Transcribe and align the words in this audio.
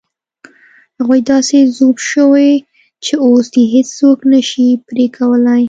هغوی 0.99 1.21
داسې 1.31 1.57
ذوب 1.77 1.95
شوي 2.11 2.51
چې 3.03 3.13
اوس 3.25 3.47
یې 3.57 3.63
هېڅوک 3.73 4.19
نه 4.31 4.39
شي 4.49 4.67
پرې 4.87 5.05
کولای. 5.17 5.59